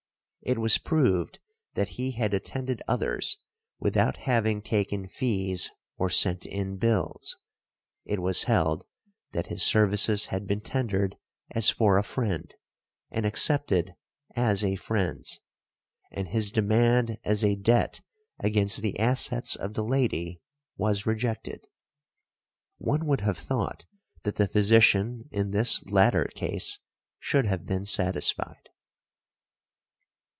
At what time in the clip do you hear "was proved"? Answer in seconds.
0.57-1.37